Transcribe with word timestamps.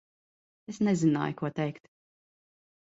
Es 0.73 0.81
nezināju, 0.87 1.37
ko 1.43 1.53
teikt. 1.63 1.89